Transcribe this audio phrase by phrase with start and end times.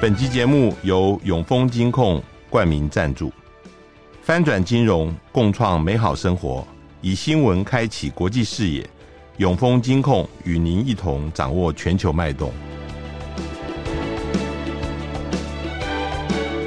[0.00, 3.30] 本集节目由永丰金控冠名赞助，
[4.22, 6.66] 翻转金融，共创美好生活，
[7.02, 8.88] 以新闻开启国际视野。
[9.36, 12.50] 永丰金控与您一同掌握全球脉动。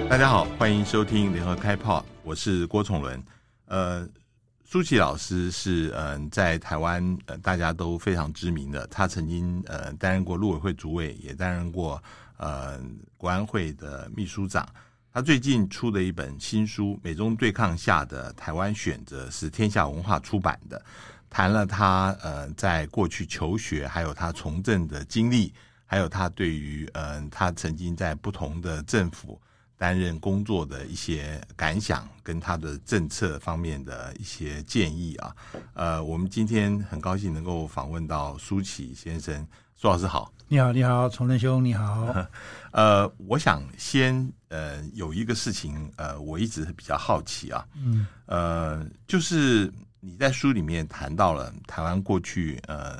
[0.07, 3.19] 大家好，欢迎收听联合开炮，我是郭崇伦。
[3.65, 4.07] 呃，
[4.63, 11.99] 舒淇老师是嗯、在台湾呃大家都非常知名的，他曾经呃担任过陆委会主委，也担任过。
[12.43, 12.77] 呃，
[13.15, 14.67] 国安会的秘书长，
[15.13, 20.83] 他最近出的一本新书《美中对抗下的台湾选择》是天下文化出版的，
[21.29, 25.53] 谈了他呃在过去求学，还有他从政的经历，
[25.85, 29.41] 还有他对于呃他曾经在不同的政府
[29.77, 35.35] 担任工作的一些感想，跟他的政策方面的一些建议啊。
[35.75, 40.29] 呃，我们今天很高兴能够访问到舒淇先生，苏老师好。
[40.53, 42.15] 你好，你好，崇仁兄，你好。
[42.73, 52.99] 呃，我想先呃有一个事情呃，我一直比较好奇啊，嗯，呃，就是你在书里面谈到了台湾过去呃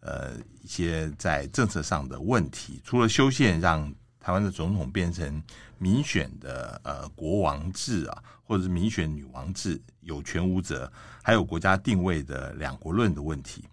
[0.00, 0.30] 呃
[0.62, 5.42] 一些在政策上的问题，除了修宪让台湾的总统变成
[5.76, 10.90] 民选的呃国王制啊，或者是民选女王制，有权无责，
[11.22, 13.66] 还有国家定位的两国论的问题。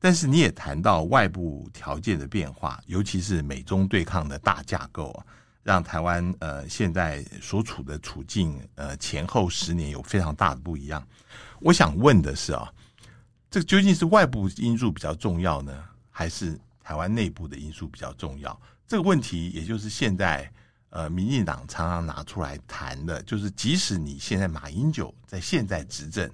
[0.00, 5.26] 但是你也谈到外部条件的变化，尤其是美中对抗的大架构啊，
[5.64, 11.04] 让台湾呃现在所处的处境呃前后十年有非常大的不一样。
[11.60, 12.72] 我想问的是啊，
[13.50, 18.56] 这究竟是外部因素比较重要呢，还是台湾内部的因素比较重要？
[18.86, 20.48] 这个问题也就是现在
[20.90, 26.30] 呃民进党常常拿出来谈的，就是即使你现在马英九在现在执政。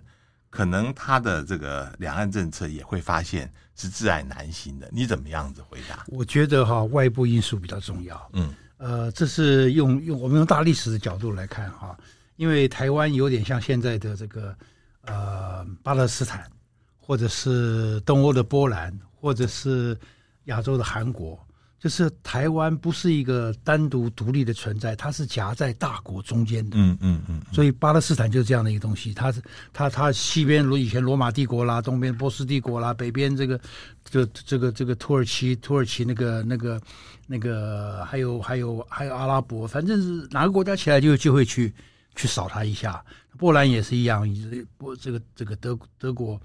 [0.55, 6.05] 可能他的这个两岸政策也会发现是窒碍难行的，你怎么样子回答？
[6.06, 8.30] 我觉得哈，外部因素比较重要。
[8.34, 11.98] 嗯，呃，这是用用我们用大历史的角度来看哈，
[12.37, 14.56] 因为台湾有点像现在的这个
[15.06, 16.48] 呃巴勒斯坦，
[17.00, 19.98] 或者是东欧的波兰，或者是
[20.44, 21.44] 亚洲的韩国。
[21.84, 26.78] 就是台湾不是一个单独独立的存在，它是夹在大国中间的。
[26.78, 27.43] 嗯嗯嗯。
[27.53, 33.61] 所以巴勒斯坦就是这样的一个东西，它是它它西边如以前罗马帝国啦，东边波斯帝国啦，北边这个
[34.03, 36.81] 这这个这个土耳其土耳其那个那个
[37.27, 41.71] 那个还有还有还有阿拉伯，反正是哪个国家起来就有机会去
[42.16, 43.05] 去扫它一下。
[43.37, 44.27] 波兰也是一样，
[44.78, 46.41] 波这个这个德德国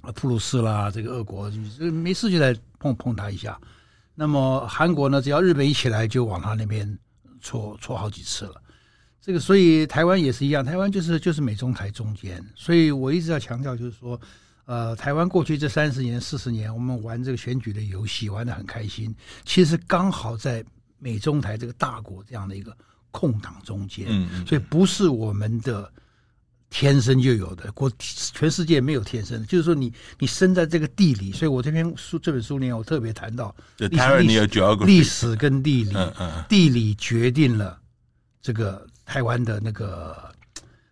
[0.00, 1.50] 啊普鲁士啦，这个俄国
[1.92, 3.60] 没事就来碰碰它一下。
[4.14, 6.98] 那么韩国呢，只要日本一起来，就往他那边
[7.40, 8.62] 戳戳好几次了。
[9.20, 12.44] 这个，所以台湾也是一样，台湾就是就是美中台中间。
[12.54, 14.20] 所以我一直要强调，就是说，
[14.66, 19.14] 呃，台湾过去这三十年、四十年，我们玩这个选举的游戏，玩的很开心。
[19.44, 20.64] 其实刚好在
[20.98, 22.76] 美中台这个大国这样的一个
[23.10, 25.92] 空档中间，嗯嗯，所以不是我们的。
[26.76, 33.54] 天生就有的，国全世界没有天生的，就是说你你生在这个地理，所以我这篇书这本书里面我特别谈到
[34.84, 37.78] 历史跟地理，嗯嗯，地理决定了
[38.42, 40.16] 这个台湾的那个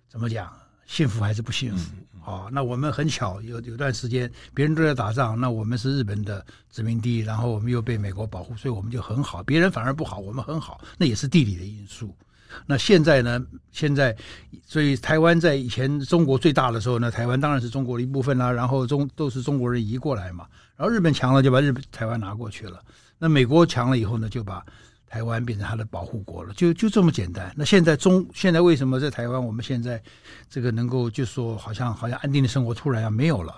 [0.08, 0.52] 怎么讲，
[0.86, 1.90] 幸福还是不幸福？
[2.24, 12.16] 哦，那我们很巧，有有段时间别人都在打仗，那我们是日本的殖民地，然后我们又被美国保护，所以我们就很好，别人反而不好，我们很好，那也是地理的因素。
[12.66, 13.44] 那现在呢？
[13.70, 14.16] 现在，
[14.66, 18.50] 所以台湾在以前中国最大的时候呢，台湾当然是中国的一部分啦。
[18.52, 20.46] 然后中都是中国人移过来嘛。
[20.76, 22.80] 然后日本强了，就把日台湾拿过去了。
[23.18, 24.64] 那美国强了以后呢，就把
[25.06, 26.52] 台湾变成他的保护国了。
[26.54, 27.52] 就就这么简单。
[27.56, 30.02] 那现在中现在为什么在台湾，我们现在
[30.50, 33.54] 这个能够就说好像好像安定的生活突然要没有了？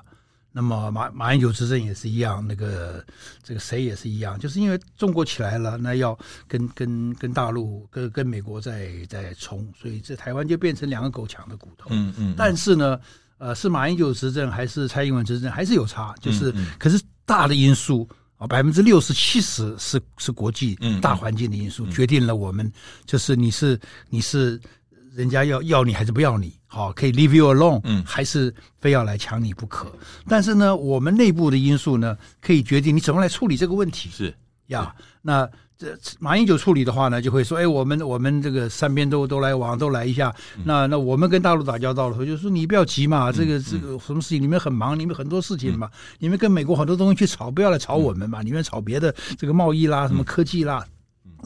[0.56, 3.04] 那么马马英九执政也是一样，那个
[3.42, 6.16] 这个谁也是一样，就是因为中国起来了，那要
[6.47, 11.88] 跟跟跟大陆跟跟美国在在冲，所以这台湾就变成两个狗抢的骨头。
[11.91, 12.34] 嗯嗯。
[12.37, 13.00] 但是呢，
[13.38, 16.15] 呃，是马英九执政还是蔡英文执政，还是有差。
[16.21, 22.72] 就是，嗯嗯、可是大的因素啊，百分之六十七十是是国际大环境的因素，决定了我们
[23.04, 23.77] 就是你是
[24.09, 24.60] 你是。
[25.15, 26.53] 人家要要你还是不要你？
[26.66, 29.87] 好，可以 leave you alone，嗯，还是非要来抢你不可？
[30.27, 34.11] 但是呢，我们内部的因素呢，可以决定你怎么来处理这个问题。
[34.11, 34.34] 是
[34.66, 40.34] 呀，那这马英九处理的话呢，就会说：哎，我们我们这个三边都都来往，都来一下。
[40.65, 45.89] 那那我们跟大陆打交道的时候，就说你不要急嘛，这个这个什么事情你们很忙，你们很多事情嘛，
[46.19, 50.84] 你们跟美国很多东西去吵，不要来吵我们嘛，你们吵别的这个贸易啦，什么科技啦。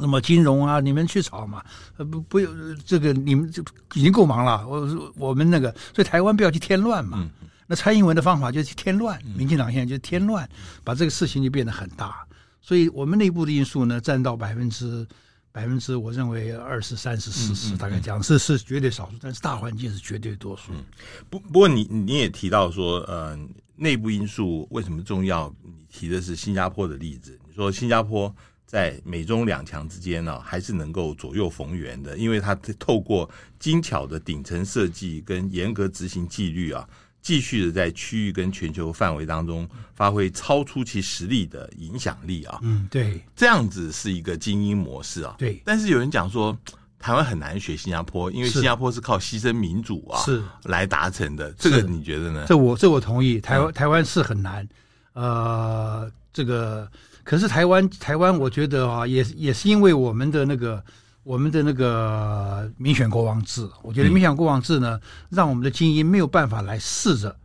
[0.00, 1.62] 那么金融啊，你们去炒嘛？
[1.96, 2.40] 呃，不不，
[2.84, 3.62] 这个你们就
[3.94, 4.66] 已经够忙了。
[4.66, 7.18] 我我们那个，所以台湾不要去添乱嘛。
[7.20, 10.48] 嗯、那蔡英文的方法就是添乱，民进党现在就是添乱，
[10.84, 12.26] 把这个事情就变得很大。
[12.60, 15.06] 所以我们内部的因素呢，占到百分之
[15.52, 20.72] 百分之我认为二十三十四十，大概这样是是绝对少数，但是大环境是绝对多数。
[20.72, 20.84] 嗯、
[21.30, 23.38] 不不过你你也提到说，呃，
[23.74, 25.52] 内部因素为什么重要？
[25.62, 28.34] 你提的是新加坡的例子，你说新加坡。
[28.68, 33.28] 在美中两强之间呢，还是能够左右逢源的，因为它透过
[33.58, 36.86] 精巧的顶层设计跟严格执行纪律啊，
[37.22, 42.58] 继续的在区域跟全球范围当中发挥超出其实力的影响力啊。
[42.60, 45.34] 嗯，对，这样子是一个精英模式啊。
[45.38, 46.54] 对，但是有人讲说，
[46.98, 51.50] 台湾很难学新加坡，因为新加坡是靠牺牲民主啊，是来达成的。
[51.52, 52.44] 这个你觉得呢？
[52.46, 54.68] 这我这我同意，台湾、嗯、台湾是很难。
[55.14, 56.86] 呃，这个。
[57.28, 60.82] 可是台湾，台湾，我觉得啊，也也是因为我们的那个，
[61.24, 64.98] 我们的那个民选国王制，我觉得民选国王制呢，
[65.28, 67.36] 让我们的精英没有办法来试着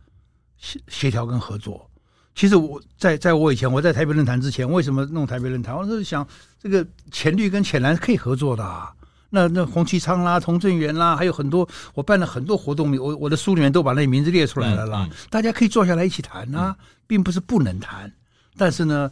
[0.56, 1.86] 协协调跟合作。
[2.34, 5.76] 其实我在在我以前，我在台北论坛之前，为什么弄台北论坛？
[5.76, 6.26] 我是想，
[6.58, 8.90] 这个浅绿跟浅蓝可以合作的啊。
[9.28, 15.06] 那那洪其昌啦、童振源啦，还有很多，我办了很多活动，我我的书里面都把那名字列出来了啦。
[15.28, 16.74] 大家可以坐下来一起谈啊，
[17.06, 18.10] 并不是不能谈，
[18.56, 19.10] 但是呢。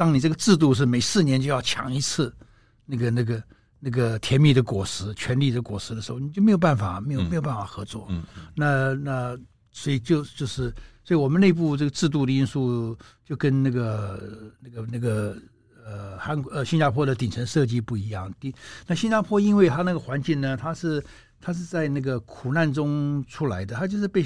[0.00, 2.34] 当你这个制度是每四年就要抢一次，
[2.86, 3.42] 那个、那个、
[3.78, 8.06] 那个甜蜜的果实、权力的果实的时候，你就没有办法，没有没有办法合作。
[8.08, 8.24] 嗯，
[8.54, 9.38] 那那
[9.70, 10.72] 所以就就是，
[11.04, 15.36] 所以我们内部这个制度的因素就跟那个那个那个
[15.84, 18.32] 呃韩国呃新加坡的顶层设计不一样。
[18.40, 18.54] 第
[18.86, 21.04] 那新加坡因为它那个环境呢，它是
[21.42, 24.24] 它是在那个苦难中出来的，它就是被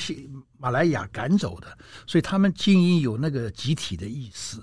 [0.56, 4.58] 马来亚赶走的，所以他们精英有那个集体的意识。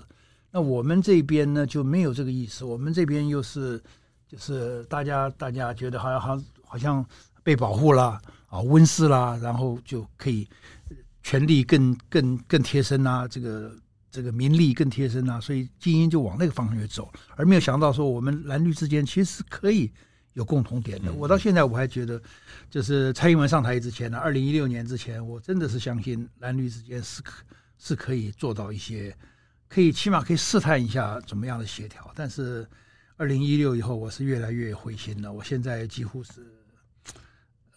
[0.54, 3.82] 那我们这边呢就没有这个意思，我们这边又是
[4.28, 7.06] 就是大家大家觉得好像好像好像
[7.42, 10.46] 被保护了啊，温室啦，然后就可以
[11.22, 13.74] 权力更更更贴身啊，这个
[14.10, 19.90] 这个名利更贴身啊，所以精英就往那个方向去走，而没有想到说我们蓝绿之间其实是可以
[20.34, 21.10] 有共同点的。
[21.14, 22.20] 我到现在我还觉得，
[22.68, 27.42] 就是蔡英文上台之前呢，二零一六年之前，我真的是相信蓝绿之间是可
[27.78, 29.16] 是可以做到一些。
[29.72, 32.68] 可以起码可以试探一下怎么样的协调，但是
[33.16, 35.32] 二零一六以后，我是越来越灰心了。
[35.32, 36.42] 我现在几乎是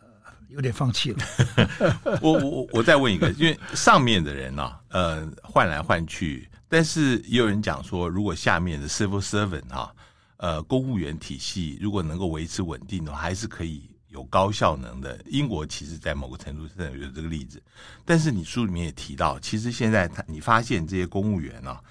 [0.02, 0.08] 呃
[0.50, 1.24] 有点放弃了。
[2.22, 9.96] 我我我再问一个，因为上面的人呢、呃换来换去，但是也有人讲说，如果下面的 civil servant 哈、
[10.36, 13.90] 呃公务员体系如果能够维持稳定的话，还是可以。
[14.16, 17.62] 有高效能的英国，其实，在某个程度上有这个例子。
[18.06, 21.82] 但是你书里面也提到，其实现在他你发现这些公务员啊，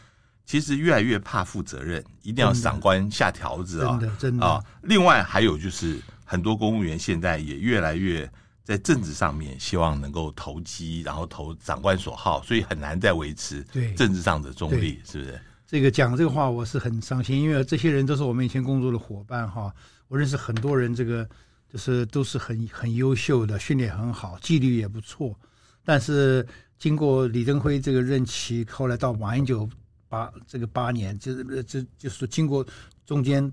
[0.46, 4.64] 其实越来越怕负责任，一定要赏官下条子啊，真的真的啊。
[4.80, 8.26] 另外还有就是，很多公务员现在也越来越
[8.62, 13.62] 在政治上面希望能够投机，然后投长官所好，所以很难再维持
[13.94, 15.38] 政治上的中立，是不是？
[15.66, 19.70] 这个讲这个话我是很伤心，因为这些人都是我们以前工作的伙伴哈，
[20.08, 21.28] 我认识很多人，这个。
[21.74, 25.36] 就是都是很很优秀的，训练很好，纪律也不错。
[25.82, 26.46] 但是
[26.78, 29.68] 经过李登辉这个任期，后来到马英九
[30.08, 32.64] 八这个八年，就是这就是经过
[33.04, 33.52] 中间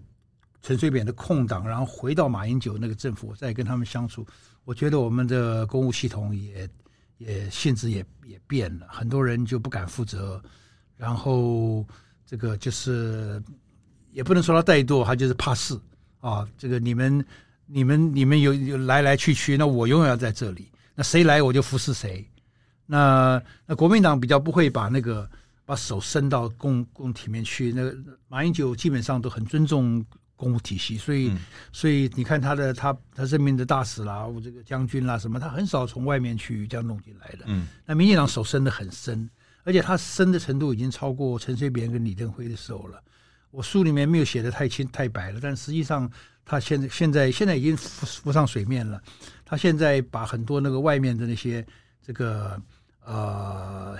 [0.62, 4.23] 陈水扁的空档，然后回到马英九那个政府，再跟他们相处，
[4.65, 6.69] 我觉得我们的公务系统也
[7.18, 10.39] 也性质也也变了，很多人就不敢负责，
[10.95, 11.83] 然后
[12.23, 13.42] 这个就是
[14.11, 15.75] 也不能说他怠惰，他就是怕事
[16.19, 16.47] 啊。
[16.56, 17.25] 这个你们。
[17.71, 20.69] 你们你们有有来来去去，那我永远要在这里。
[20.94, 22.28] 那谁来我就服侍谁。
[22.85, 25.30] 那那国民党比较不会把那个
[25.66, 27.71] 把手伸到公共体面去。
[27.71, 27.95] 那个
[28.28, 31.37] 马英九基本上都很尊重公务体系，所以、嗯、
[31.71, 37.45] 所以你看他的他他任命的大使啦，我这个将军啦什么，他很少从外面去这样弄进来的。
[37.45, 39.30] 嗯，那民进党手伸得很深，
[39.63, 43.01] 而且他深的程度已经超过陈水扁跟李登辉的时候了。
[43.51, 46.09] 我书里面没有写的太清太白了，但实际上。
[46.43, 49.01] 他现在现在现在已经浮浮上水面了。
[49.45, 51.65] 他现在把很多那个外面的那些
[52.05, 52.59] 这个
[53.05, 53.95] 呃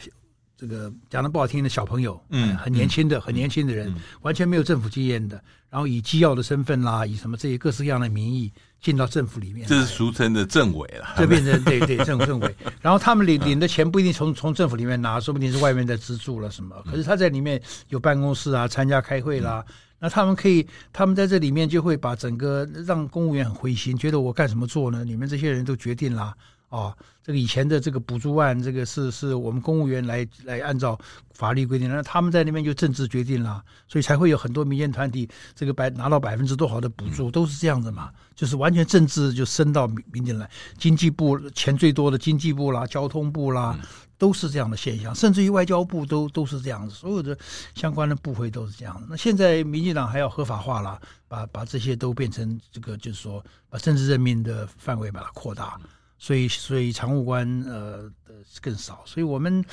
[0.58, 8.51] 这个讲的不好听的小朋友，嗯，很年轻的、嗯、很年轻的人、嗯，完全没有政府经验的，然后以机要的身份啦，以什么这些各式各样的名义
[8.82, 12.56] 进到政府里面，这是俗称的政委了，这变成对对政政委。
[12.82, 16.76] 然后他们领领的钱不一定从从政府里面拿，说不定是外面的资助了什么。
[16.90, 19.64] 可是他在里面有办公室啊，参加开会啦。
[19.68, 19.74] 嗯
[20.04, 25.04] 那他们可以，他们在这里面就会把整个让公务员很灰心，觉得我干什么做呢？
[25.06, 26.34] 你们这些人都决定了
[26.72, 30.98] 啊，这个以前的这个补助案，这个是是我们公务员来来按照
[31.34, 43.78] 法律规定，那他们在那边就政治决定了，所以才会有很多民间团体这个百拿到百分之多少的补助，都是这样子嘛，就是完全政治就伸到民民间来，经济部钱最多的经济部啦，交通部啦，
[44.18, 47.38] 都是这样的现象，甚至于外交部都都是这样子，所有的
[47.75, 49.08] 相关的部会都是这样的。
[49.10, 50.98] 那现在民进党还要合法化了，
[51.28, 55.78] 把把这些都变成这个，就是说把政治任命的范围把它扩大。
[56.24, 59.66] 所以，所以常务官呃的更少，所以我们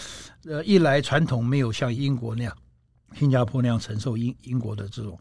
[0.45, 2.57] 呃一来传统没有像英国那样、
[3.15, 5.21] 新加坡那样承受英英国的这种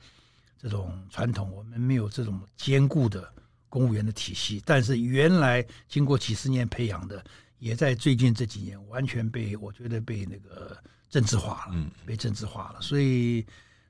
[0.57, 3.29] 这种传统，我们没有这种坚固的
[3.67, 4.63] 公务员的体系。
[4.65, 7.21] 但是原来经过几十年培养的，
[7.59, 10.77] 也在最近这几年完全被我觉得被那个
[11.09, 12.81] 政治化了，嗯，被政治化了。
[12.81, 13.45] 所以，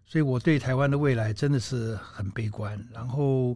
[0.08, 2.84] 所以我对台湾的未来真的是很悲观。
[2.92, 3.56] 然后。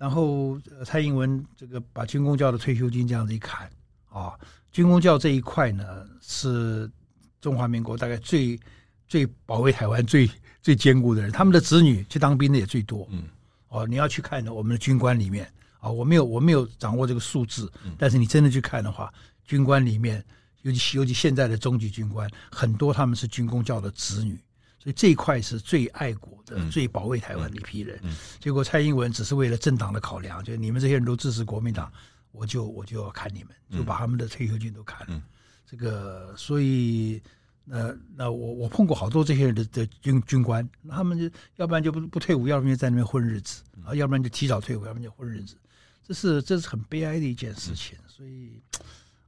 [0.00, 3.70] 然后蔡英文这个把军公教的退休金这样子一砍
[4.08, 4.32] 啊，
[4.72, 6.90] 军公教这一块呢是
[7.38, 8.58] 中华民国大概最
[9.06, 10.26] 最保卫台湾最
[10.62, 13.06] 最坚固的人，他们的子女去当兵的也最多。
[13.10, 13.24] 嗯，
[13.68, 15.46] 哦，你要去看我们的军官里面
[15.80, 19.12] 啊，我没有我没有掌握这个数字，但是你真的去看的话，
[19.44, 20.24] 军官里面
[20.62, 24.40] 尤其尤其现在的中级军官很多他们是军公教的子女。
[24.82, 28.00] 所以这一块是最爱国的、嗯、最保卫台湾的一批人。
[28.40, 31.92] 结果蔡英文只是为了政党的考量，就你们这些人都支持国民党，
[32.32, 35.14] 我就我就要砍你们，就把他们的退休金都砍了。
[35.14, 35.22] 嗯、
[35.66, 37.20] 这个，所以，
[37.62, 45.56] 那那我我碰过好多这些人的的军军官，他们就要不然就不不退伍，要不然就在那边混日子啊，要不然就提早退伍，要不然就混日子。
[46.02, 47.98] 这是这是很悲哀的一件事情。
[48.08, 48.62] 所以，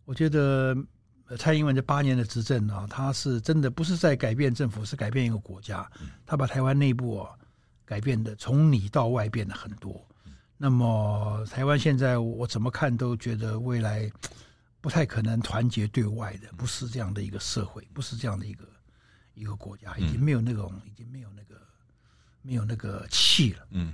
[0.06, 0.74] 我觉得。
[1.36, 5.90] 蔡英文这八年的执政啊，他是真的不是在改变政府，是改变一个国家。
[6.26, 7.30] 他把台湾内部啊
[7.84, 10.04] 改变的从里到外变了很多。
[10.56, 14.10] 那么台湾现在我怎么看都觉得未来
[14.80, 18.64] 不太可能团结对外的，不是这样的一个社会，不是这样的一个
[19.34, 21.60] 一个国家，已经没有那种，已经没有那个
[22.42, 23.66] 没有那个气了。
[23.70, 23.92] 嗯，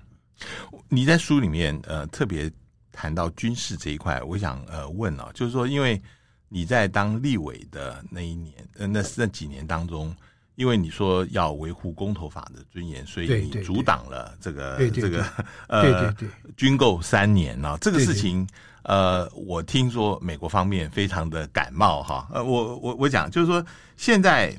[0.89, 2.51] 你在书里面呃特别
[2.91, 6.01] 谈到军事这一块，我想呃问啊，就是说因为。
[6.49, 10.15] 你在当立委的那一年，呃，那那几年当中，
[10.55, 15.25] 因为你说要维护公投法的尊严，所以你阻挡了这个这个
[15.69, 16.15] 呃
[16.57, 17.77] 军购三年啊。
[17.81, 18.49] 这个事情，
[18.83, 22.27] 呃，我听说美国方面非常的感冒哈。
[22.33, 23.63] 呃，我我我讲就是说，
[23.97, 24.59] 现在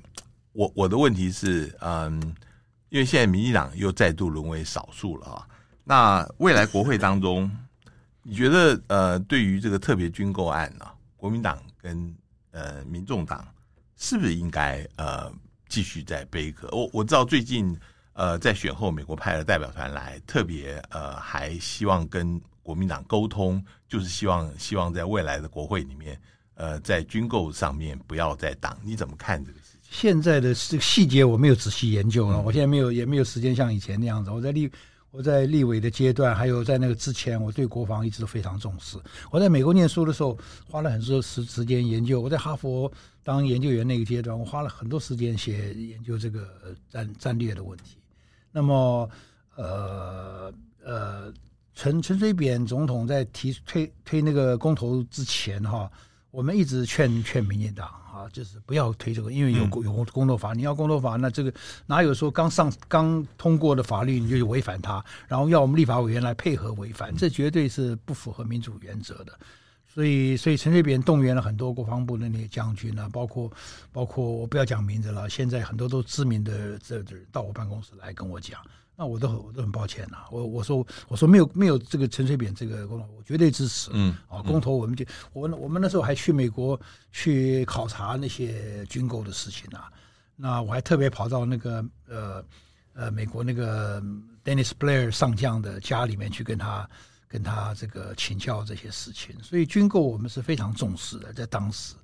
[0.53, 2.21] 我我的问题是，嗯，
[2.89, 5.47] 因为现在民进党又再度沦为少数了啊。
[5.83, 7.49] 那未来国会当中，
[8.21, 10.85] 你觉得呃，对于这个特别军购案呢，
[11.17, 11.59] 国民党？
[11.81, 12.13] 跟
[12.51, 13.47] 呃，民众党
[13.95, 15.31] 是不是应该呃
[15.67, 16.67] 继续在杯葛？
[16.71, 17.77] 我我知道最近
[18.13, 26.19] 呃在选后，美国派了代表团来，特别呃还希望跟国民党沟通，就是希望希望在未来的国会里面，
[26.55, 28.77] 呃，在军购上面不要再挡。
[28.83, 29.89] 你怎么看这个事情？
[29.89, 34.31] 现在的这个细节我没有仔细研究了，嗯、我现在没有也没有时间像以前那样子。
[34.31, 34.71] 我在立。
[35.11, 38.97] 我在立委的阶段，还有在那个之前，我对国防一直都非常重视。
[39.31, 40.37] 我在美国念书的时候，
[40.69, 42.21] 花了很多时时间研究。
[42.21, 42.91] 我在哈佛
[43.23, 46.47] 当研究员那个阶段，我花了很多时间写研究这个
[46.89, 47.97] 战战略的问题。
[48.51, 49.09] 那么，
[49.55, 51.33] 呃呃，
[51.73, 55.91] 陈陈水扁总统在提推推那个公投之前，哈，
[56.31, 57.89] 我们一直劝劝民进党。
[58.11, 61.53] 啊，就是不要推这个，因为有有工作法，你要工作法，那这个
[61.85, 69.39] 哪有说刚上刚通过的法律你就违反它，然后要我们立法委员来配合违反，这绝对是不符合民主原则的。
[69.87, 73.49] 所以，所以陈水扁动员了很多国防部的那些将军啊，包括
[73.93, 78.59] 包括我不要讲名字了，现在很多都知名的这这人到我办公室来跟我讲。
[78.99, 83.89] 那我都很我都很抱歉呐，我我说我说没有没有这个陈水扁这个公投，我绝对支持。
[83.93, 86.77] 嗯啊，公投我们就我我们那时候还去美国
[87.13, 89.89] 去考察那些军购的事情啊。
[90.35, 92.43] 那我还特别跑到那个呃
[92.93, 94.01] 呃美国那个
[94.43, 96.89] Dennis Blair 上将的家里面去跟他
[97.25, 99.33] 跟他这个请教这些事情。
[99.41, 101.95] 所以军购我们是非常重视的，在当时。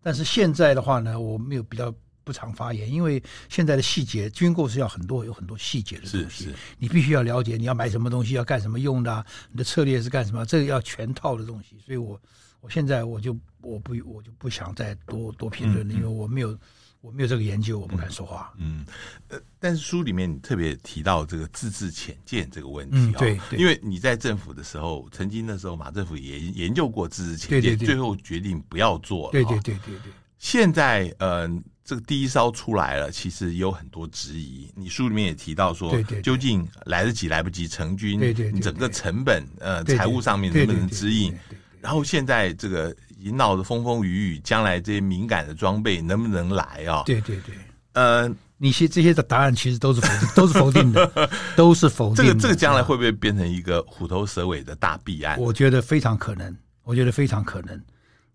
[0.00, 1.94] 但是现在的话呢，我没有比较。
[2.28, 11.78] 不常发言，因为现在的细节，军购是要很多有很多细节的东西，你必须要了解你要买什么东西，要干什么用的，你的策略是干什么，这个要全套的东西。
[11.82, 12.20] 所以我
[12.60, 16.58] 我现在我就我不我就不想再多多评论了，嗯嗯，因为我没有
[17.00, 18.52] 我没有这个研究，我不敢说话。
[18.58, 18.84] 嗯，
[19.28, 29.32] 呃，但是书里面你特别提到这个自治浅见这个问题啊，嗯，对，对，因为你在政府的时候，曾经那时候马政府也研究过自治浅见，对对对，最后决定不要做了。
[29.32, 30.12] 对对对对对。
[30.40, 31.50] 现在，呃，
[31.88, 34.70] 这个第一艘出来了，其实有很多质疑。
[34.76, 38.20] 你书里面也提到说，对对对，究竟来得及来不及成军？
[38.20, 41.34] 对对，对，对，整个成本，呃，财务上面能不能支应？
[41.80, 47.04] 然后现在这个已经闹得风风雨雨，将来这些敏感的装备能不能来啊？
[47.06, 47.54] 对对对，
[47.94, 52.22] 呃，你些这些的答案其实都是否定， 都是否定的， 都是否定的。
[52.22, 55.40] 这个这个将来会不会变成一个虎头蛇尾的大弊案？
[55.40, 57.82] 我觉得非常可能，我觉得非常可能。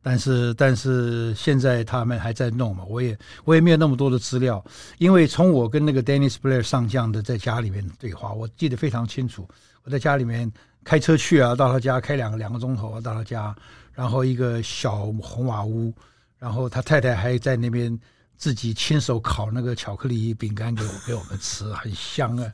[0.04, 4.64] 但是但是现在他们还在弄嘛，我也我也没有那么多的资料，
[4.98, 9.48] 因为从我跟那个 Dennis Blair 上将的在家里面对话，我记得非常清楚。
[9.86, 10.52] 我在家里面
[10.84, 13.56] 开车去啊，到他家开两个两个钟头，到他家，
[13.94, 15.94] 然后一个小红瓦屋，
[16.38, 17.98] 然后他太太还在那边
[18.38, 22.52] 自己亲手烤那个巧克力饼干给我给我们吃，很香啊。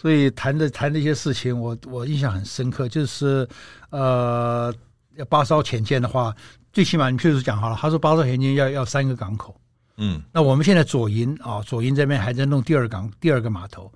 [0.00, 3.48] 所以谈的谈那些事情，我我印象很深刻，就是
[3.90, 4.72] 呃，
[5.16, 6.34] 要八艘潜舰的话。
[6.72, 9.56] 最起码你譬如讲好了，他说八艘潜舰要要三个港口，
[9.96, 13.92] 嗯，那我们现在左营啊，左营这边还在弄第二港第二个码头，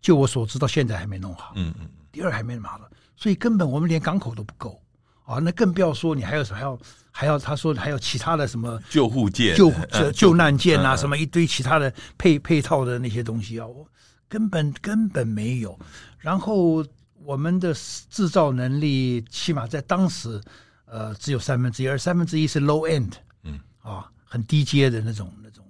[0.00, 2.84] 就我所知到现在还没弄好，嗯嗯，第二还没码头，
[3.16, 4.80] 所以根本我们连港口都不够。
[5.24, 6.78] 啊，那更不要说你还有什么还要
[7.10, 9.72] 还要他说还有其他的什么救护舰、救
[10.12, 13.84] 救难舰啊，什么一堆其他的配配套的那些东西啊，我
[14.28, 15.76] 根本根本没有，
[16.18, 16.84] 然后
[17.24, 17.74] 我们的
[18.08, 20.40] 制造能力起码在当时。
[20.92, 23.12] 呃，只有三分之一，而三分之一是 low end，
[23.44, 25.64] 嗯，啊，很低阶的那种、那种、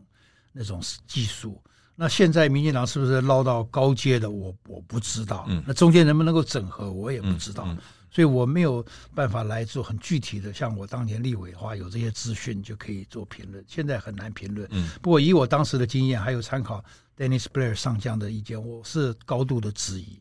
[0.51, 1.63] 那种技术。
[1.95, 4.31] 那现在民进党是不是捞到高阶的？
[4.31, 5.45] 我我不知道。
[5.47, 7.65] 嗯，那中间能不能够整合，我也不知道。
[7.67, 7.79] 嗯嗯、
[8.11, 8.83] 所以我没有
[9.15, 10.55] 办法来做很具体的。
[10.55, 13.63] 像我当年立委的话，有这些资讯就可以做评论。
[13.69, 14.67] 现在很难评论。
[14.71, 16.83] 嗯，不过以我当时的经验，还有参考
[17.15, 20.19] Dennis Blair 上将的意见，我是高度的质疑。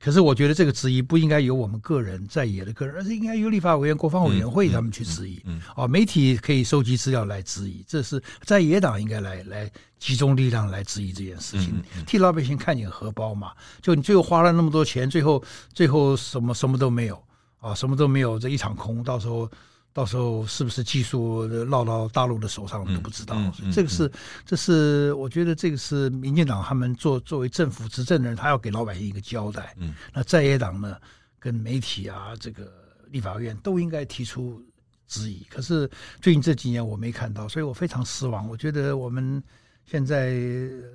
[0.00, 5.42] 可是我觉得这个质疑不应该由我们个人在野的个人，而是应该由立法委员、国防委员会他们去质疑。
[5.44, 11.74] 嗯，哦，媒体可以收集资料来质疑，这是在野党应该来来集中力量来质疑这件事情，
[12.06, 13.52] 替老百姓看见荷包嘛。
[13.82, 17.22] 就你最后花了那么多钱，最后最后什么什么都没有
[17.60, 19.50] 啊，什么都没有，这一场空，到时候。
[19.98, 24.08] 到时候是不是技术落到大陆的手上我们都不知道，嗯嗯嗯、这个是，
[24.46, 29.74] 这是我觉得这个是民进党他们作作为政府执政的人，他要给老百姓一个交代。
[29.76, 30.96] 嗯，那在野党呢，
[31.40, 32.72] 跟媒体啊，这个
[33.10, 34.64] 立法院都应该提出
[35.08, 35.42] 质疑。
[35.50, 35.90] 可是
[36.20, 38.48] 最近这几年我没看到，所以我非常失望。
[38.48, 39.42] 我觉得我们
[39.84, 40.38] 现在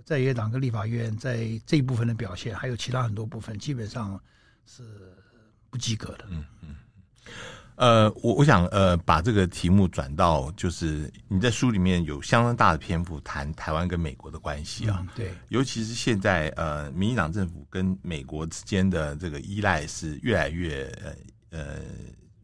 [0.05, 4.18] 在野党跟立法院在这一部分的表现，还有其他很多部分，基本上
[4.66, 4.81] 是
[5.70, 6.25] 不及格的。
[6.29, 6.75] 嗯嗯。
[7.75, 21.79] 呃，我我想呃，把这个题目转到，就是你在书里面有相当大的篇幅谈台湾跟美国的关系啊，嗯、对，尤其是现在呃，民进党政府跟美国之间的这个依赖是越来越呃呃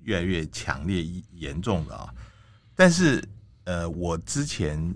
[0.04, 2.12] 越来越强烈严重的啊。
[2.76, 3.24] 但是
[3.65, 4.96] 呃，我之前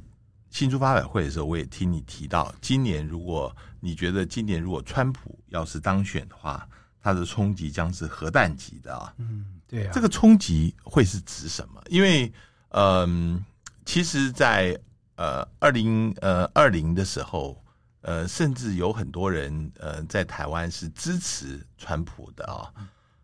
[0.49, 6.67] 新书发表会的时候，我也听你提到，今年如果你觉得今年如果川普要是当选的话，
[6.99, 9.52] 他的冲击将是核弹级的啊，嗯。
[9.73, 11.81] 对啊，这个冲击会是指什么？
[11.89, 12.31] 因为，
[12.69, 13.45] 嗯、呃，
[13.83, 14.79] 其实在，在
[15.15, 17.59] 呃二零呃二零的时候，
[18.01, 22.69] 呃，甚至有很多人呃在台湾是支持川普的啊。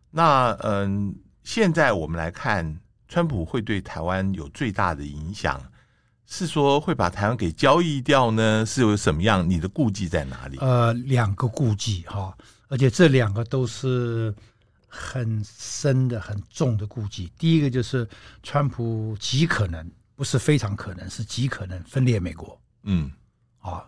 [0.10, 5.62] 那嗯、呃，现在我们来看，川普会对台湾有最大的影响，
[6.26, 8.66] 是说会把台湾给交易掉呢？
[8.66, 9.48] 是有什么样？
[9.48, 10.58] 你的顾忌在哪里？
[10.58, 12.36] 呃，两个顾忌哈，
[12.70, 14.34] 而且这两个都是。
[14.90, 17.32] 很深的、很重的顾忌。
[17.38, 18.06] 第一个就是，
[18.44, 22.60] 川普极可能，不是非常可能，是极可能分裂美国。
[22.84, 23.12] 嗯，
[23.60, 23.86] 啊，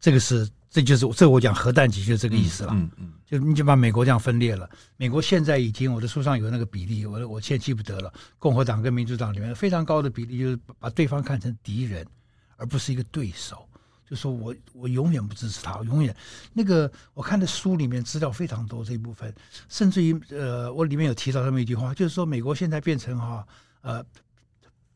[0.00, 2.72] 这个是，这就是这我讲核弹级，就是这个意思了。
[2.74, 4.68] 嗯嗯，就你就把美国这样分裂了。
[4.96, 8.12] 美国现在已经，我的书上有那个比例，我我现在记不得了。
[8.38, 12.06] 共和党跟民主党里面非常高的比例，就是把对方看成敌人，
[12.56, 13.66] 而不是一个对手。
[14.10, 16.14] 就说我我永远不支持他，永远
[16.52, 19.32] 那个我看的书里面资料非常多这一部分，
[19.68, 23.46] 甚至于呃，我里面有提到这么一句话，就是说美国现在变成哈
[23.82, 24.02] 呃，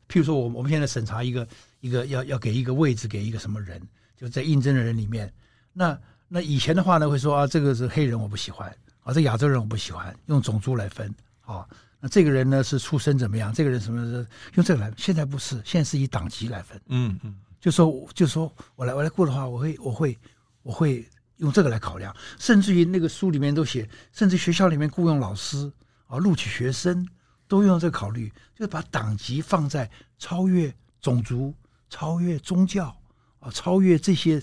[0.08, 1.46] 譬如说我我们现在审查一个
[1.78, 3.80] 一个要要给一个位置给一个什么人，
[4.16, 5.32] 就在应征的人里面，
[5.72, 5.96] 那
[6.26, 8.68] 那以前的话呢会说啊这个是黑人我不喜欢
[9.04, 11.64] 啊这亚洲人我不喜欢，用种族来分啊，
[12.00, 17.36] 那这个人呢是出身怎么样，这个人什么是用这个来，现在不是，现在是以党籍来分，嗯嗯。
[17.64, 20.18] 就说，就说我来，我来过的话，我会，我会，
[20.62, 21.02] 我会
[21.36, 22.14] 用这个来考量。
[22.38, 25.72] 甚至于那个书里面都写，甚至学校里面雇佣老师
[26.06, 27.08] 啊，录取学生
[27.48, 31.54] 都用这个考虑，就是把党籍放在超越种族、
[31.88, 32.94] 超越宗教
[33.40, 34.42] 啊、超越这些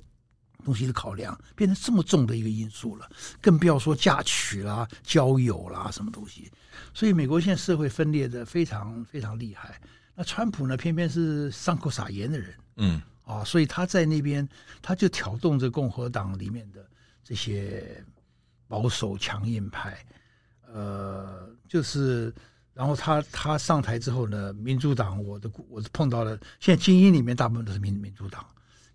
[0.66, 3.08] 东西的考量，变成这么重的一个因素了。
[3.40, 6.52] 更不要说嫁娶啦、交友啦什么东西。
[6.92, 9.80] 所以美国现在社会分裂的非常非常厉害。
[10.16, 13.00] 那川普呢，偏偏是伤口撒盐的人，嗯。
[13.32, 14.48] 啊，所以他在那边，
[14.82, 16.86] 他就挑动着共和党里面的
[17.24, 18.04] 这些
[18.68, 20.06] 保守强硬派，
[20.68, 22.34] 呃，就是
[22.74, 28.46] 然后他他上台之后呢，民主党我的我是碰到了，现在精英里面大部分都是民民主党。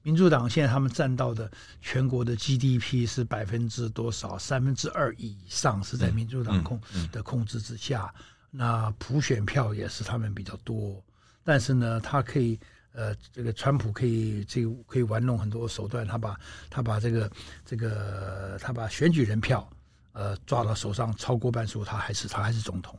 [0.02, 4.38] 民主党现在他们占到的全国的 GDP 是百分之多少？
[4.38, 8.14] 三分之二以上是在民主党控的控制之下。
[8.52, 11.02] 那普选票也是他们比较多，
[11.42, 12.58] 但是呢，他可以
[12.96, 17.30] 呃，这个川普可以这个可以玩弄很多手段，他把他把这个
[17.62, 19.68] 这个他把选举人票
[20.12, 22.98] 呃抓到手上超过半数，他还是他还是总统。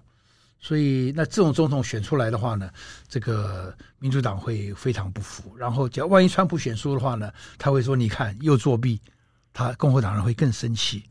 [0.60, 2.70] 所以，那这种总统选出来的话呢，
[3.08, 5.56] 这个民主党会非常不服。
[5.58, 9.00] 然后，只要万一川普选输的话呢，他会说：“你看，又作弊。”
[9.54, 11.04] 他共和党人会更生气。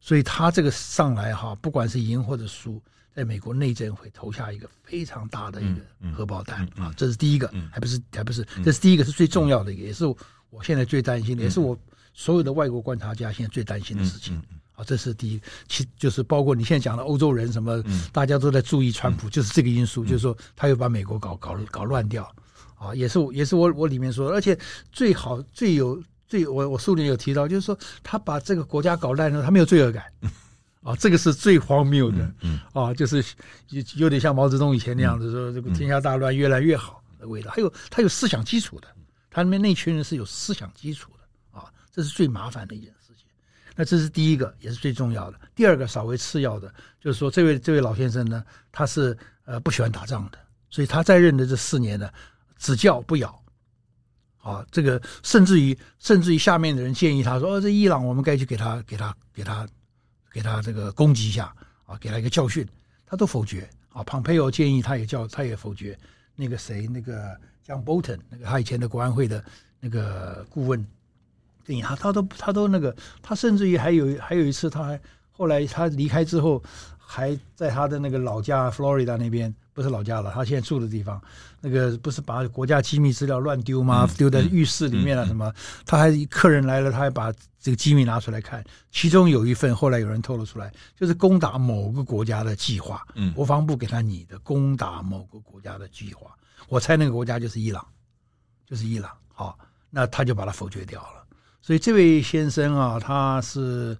[0.00, 2.82] 所以他这个上来哈，不管是赢或者输，
[3.16, 5.80] 在美国内政会投下一个非常大的一个
[6.12, 6.92] 荷包蛋啊。
[6.94, 10.04] 这是第一个，还不是还不是，这是第一个是最重要的一个，也是
[10.50, 11.76] 我现在最担心的，也是我
[12.12, 14.40] 所有的外国观察家现在最担心的事情。
[14.74, 22.30] 啊，这是第一，其就是包括你现在讲的欧洲人什么，大家都在注意川普，就是这个因素，就是说他又把美国搞搞搞乱掉，
[22.74, 24.58] 啊，也是也是我我里面说，而且
[24.92, 30.04] 最好最有最我我书里有提到，就是说他把这个国家搞烂了，他没有罪恶感，
[30.86, 32.32] 啊，这个是最荒谬的，
[32.72, 33.16] 啊，就是
[33.70, 38.86] 有有点像毛泽东以前那样子说，这个天下大乱越来越好的味道，还有他有思想基础的，
[39.28, 43.26] 他里面那群人是有思想基础的，啊，这是最麻烦的一件事情。
[43.74, 45.40] 那这是第一个，也是最重要的。
[45.56, 50.38] 第二个稍微次要的，就是说，这位这位老先生呢，他是呃不喜欢打仗的，
[50.70, 52.08] 所以他在任的这四年呢，
[52.58, 53.42] 只叫不咬。
[54.38, 59.66] 啊，这个甚至于甚至于下面的人建议他说：“哦，这伊朗我们该去给他给他给他
[60.36, 61.50] 给他这个攻击一下
[61.86, 62.66] 啊，给他一个教训。”
[63.08, 63.66] 他都否决。
[63.88, 65.98] 啊，庞佩奥建议他也叫他也否决。
[66.34, 67.34] 那个谁，那个
[67.66, 69.42] 像 Bolton，那个他以前的国安会的
[69.80, 70.86] 那个顾问。
[71.64, 75.00] 对，他他都他都那个，他甚至于还有还有一次，他还
[75.32, 76.62] 后来他离开之后，
[77.08, 81.22] 还在他的那个老家佛罗里达那边，不是老家了，他现在住的地方，
[81.60, 84.08] 那个不是把国家机密资料乱丢吗？
[84.18, 85.52] 丢在浴室里面了什么？
[85.86, 96.34] 他还客人来了，他还把这个机密拿出来看，其中有一份后来有人透露出来，就是攻打某个国家的计划，国防部给他拟的攻打某个国家的计划，
[96.68, 97.86] 我猜那个国家就是伊朗，
[98.66, 99.56] 就是伊朗，好，
[99.90, 101.24] 那他就把它否决掉了。
[101.62, 103.96] 所以这位先生啊，他是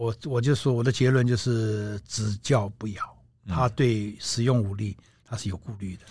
[0.00, 3.02] 我我就说我的结论就是只教不咬，
[3.46, 6.04] 他对使用武力他是有顾虑的。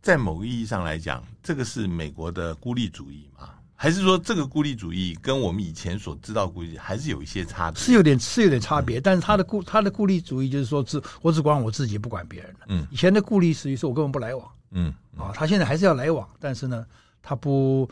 [0.00, 3.50] 在某个意义上来讲，这个是美国的孤立主义吗？
[3.74, 7.78] 还是说这个孤立主义跟我们以前所知道孤立还是有一些差别？
[7.78, 12.60] 是有点是有点差别，但是他的孤他的孤立主义就是说只我只管我自己，不管别人的。
[12.68, 14.50] 嗯，以前的孤立属于是我根本不来往。
[14.70, 16.86] 嗯啊，他现在还是要来往，但是呢，
[17.20, 17.86] 他不。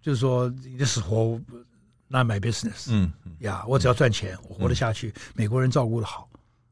[0.00, 1.36] 就是说，你的死活
[2.08, 2.86] ，not my business。
[2.88, 6.28] 嗯呀，我只要赚钱，我活得下去，美国人照顾得好，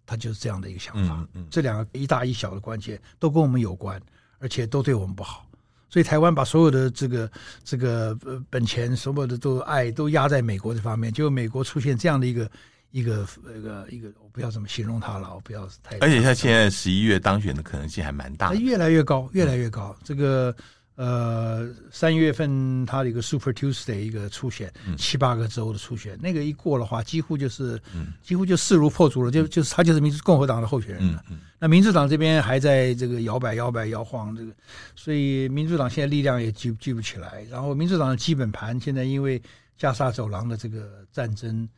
[0.06, 1.16] 他就是这样的一个想法。
[1.18, 4.00] 嗯嗯，这两个一大一小的关系都跟我们有关，
[4.38, 5.46] 而且都对我们不好。
[5.90, 7.30] 所以台湾把所有的这个
[7.62, 12.50] 这个呃本钱，所有的都爱都压在美国这方面，结果美国出现这样的一个
[12.90, 15.98] 一个一个一个，我不要怎么形容他了，我不要太。
[15.98, 19.94] 而且他现在十一月当选的可能性还蛮大，越来越高，越来越高。
[20.02, 20.54] 这个。
[20.96, 31.24] 呃，三月份他的一个 Super Tuesday 一个初选，嗯、七八个州的初选，那个一过的话，几乎就是，嗯、几乎就势如破竹了，就就是他就是民主共和党的候选人了。
[31.58, 34.52] 那民主党这边还在这个摇摆、摇摆、摇晃，这个，
[34.94, 37.42] 所以民主党现在力量也聚聚不起来。
[37.50, 39.42] 然后民主党的基本盘现在因为
[39.76, 41.68] 加沙走廊的这个战争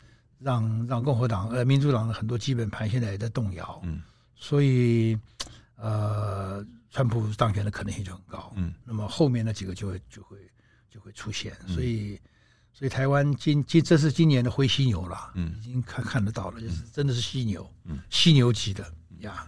[0.41, 3.81] 让，让让共和党呃民主党的很多基本盘现在也在动摇。
[3.83, 4.03] 嗯，
[4.35, 5.19] 所以
[5.77, 6.63] 呃。
[6.97, 10.39] 川普当选的可能性就很高，嗯，那么后面那几个就会就会
[10.89, 12.19] 就会出现，所以
[12.73, 19.47] 所以台湾今今这是今年的灰犀牛了，嗯，已经看看得到了，就是真的是犀牛，嗯，犀牛级的呀。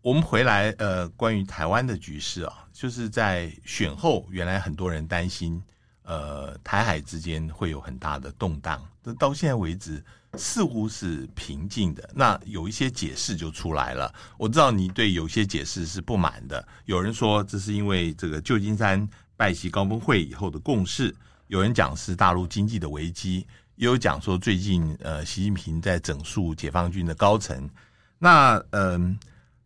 [0.00, 5.62] 我们回来呃，关于台湾的局势啊，就是在选后，原来很多人担心，
[6.02, 10.04] 呃，台海之间会有很大的动荡，但到现在为止。
[10.36, 14.12] 似乎是平静的，那有一些解释就出来了。
[14.38, 16.66] 我知道你对有些解释是不满的。
[16.84, 21.14] 有人说这是因为这个旧金山拜习高峰会以后的共识，
[21.48, 23.46] 有人讲是大陆经济的危机，
[23.76, 27.68] 也有讲说最近呃习近平在整肃解放军的高层。
[28.18, 29.18] 那嗯、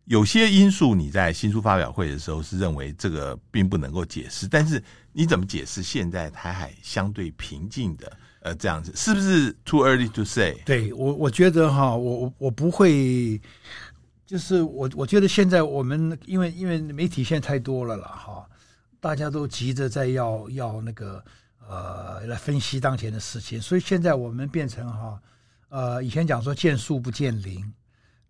[0.05, 8.11] 有些因素你在新书发表会的时候是认为这个并不能够解释，但是你怎么解释现在台海相对平静的？
[8.41, 10.59] 呃，这样子是不是 too early to say？
[10.65, 13.39] 对我，我觉得哈，我我我不会，
[14.25, 18.43] 就是我我觉得现在我们因为因为媒体现在太多了了哈，
[18.99, 21.23] 大家都急着在要要那个
[21.67, 25.21] 呃来分析当前的事情，所以现在我们变成哈
[25.69, 27.63] 呃以前讲说见树不见林，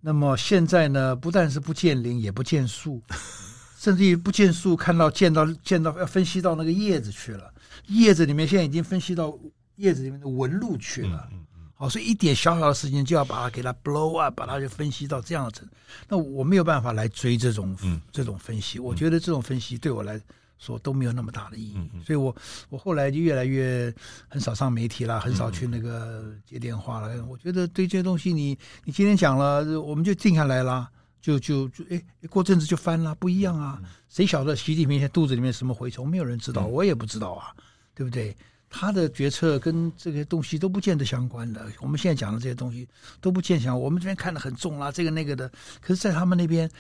[0.01, 3.01] 那么现在呢，不但是不见林，也不见树，
[3.79, 7.53] 甚至于不见树，看到见到见到要分析到那个叶子去了。
[7.87, 9.33] 叶子里面现在已经分析到
[9.81, 11.27] 叶子里面的纹路去了。
[11.31, 11.67] 嗯嗯。
[11.73, 15.67] 好，所以一点小小的事情就要把它给它 blow up，把它就分析到这样子。
[16.07, 17.75] 那我没有办法来追这种
[18.11, 18.77] 这种分析。
[18.77, 20.21] 我觉得这种分析对我来
[20.59, 21.89] 说都没有那么大的意义。
[22.05, 22.35] 所以我
[22.69, 23.91] 我后来就越来越
[24.29, 27.25] 很少上媒体了，很少去那个接电话了。
[27.25, 30.87] 我觉得对这些东西你，你你今天讲了，我们就定下来了，
[31.19, 33.81] 就就就哎，过阵子就翻了，不一样啊。
[34.07, 36.07] 谁晓得习近平现在肚子里面什么蛔虫？
[36.07, 37.49] 没有人知道，我也不知道啊，
[37.95, 38.35] 对不对？
[38.71, 41.67] 他的决策跟这个东西都不见得相关的。
[41.81, 42.87] 我们现在讲的这些东西
[43.19, 43.79] 都不见相关。
[43.79, 45.51] 我们这边看得很重啊，这个那个的。
[45.81, 46.71] 可是，在他们那边，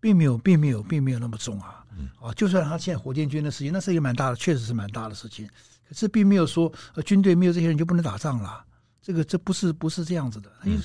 [0.00, 1.84] 并没有，并没有，并没有那么重啊。
[2.20, 5.46] 啊，就算他现在火箭军的事情，那是一个蛮大的，确实是蛮大的事情。
[5.88, 8.64] 可是，并没有说，呃，军队没有这些人就不能打仗了。
[9.02, 10.76] 这个这不是不是这样子的，它有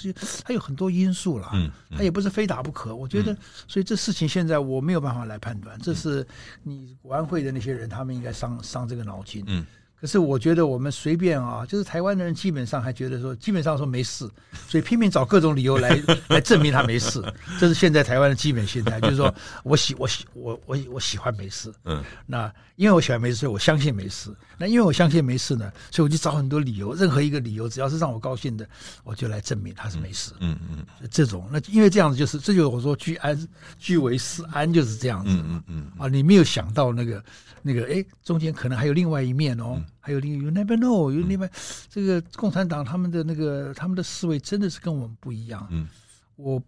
[0.44, 2.96] 它有很多因素了，嗯，它也不是非打不可。
[2.96, 3.36] 我觉得，
[3.68, 6.26] 所以这事情现在我没有办法来判断，这是
[6.64, 9.66] 你国安会的那些人，他们应该伤伤这个脑筋，嗯。
[10.00, 14.30] 可是我觉得我们随便啊，就是台湾的人基本上还觉得说，基本上说没事，
[14.68, 17.24] 所以拼命找各种理由来 来证明他没事。
[17.60, 21.74] 这是现在台湾的基本心态，就是说我喜我喜我我我喜欢没事。
[21.86, 24.36] 嗯，那因为我喜欢没事，所以我相信没事。
[24.58, 28.68] 那因为我相信没事呢，所以我就找很多理由，任何一个理由只要是让我高兴的，
[29.04, 30.34] 我就来证明他是没事。
[30.40, 33.48] 嗯嗯，这种那因为这样子就是，这就是我说居安
[33.80, 35.32] 居为思安就是这样子。
[35.32, 37.24] 嗯嗯啊，你没有想到那个。
[37.68, 41.52] 那个哎，中间可能还有另外一面哦，嗯、还有另 you never know，有另外、嗯、
[41.90, 45.68] 这个共产党他们的那个他们的思维真的是跟我们不一样。
[45.72, 45.88] 嗯，
[46.36, 46.62] 我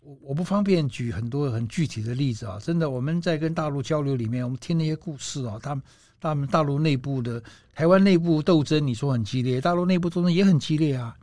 [0.00, 5.84] 我我不方便举很多很具体的例子啊，真的我们在跟大陆交流里面，我们听那些故事啊，他们
[6.20, 11.16] 他们大陆内部的台湾内部斗争，你说很激烈，大陆内部斗争也很激烈啊。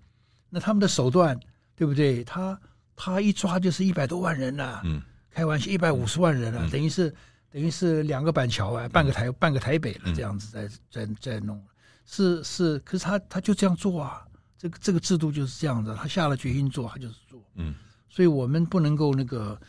[0.50, 1.40] 那他们的手段
[1.76, 2.24] 对不对？
[2.24, 2.60] 他
[2.96, 7.14] 他一抓就是一百多万人了，嗯，开玩笑，一百五十万人啊，嗯、等于是。
[7.52, 11.60] 等于是两个板桥啊，半个台半个台北了，这样子在在在弄，
[12.06, 14.24] 是是，可是他他就这样做啊，
[14.56, 17.74] 这个这个制度就是这样子，他下了决心做，他就是做，嗯，
[18.08, 19.60] 所以我们不能够那个